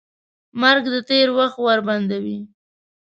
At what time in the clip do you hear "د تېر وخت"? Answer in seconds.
0.93-1.57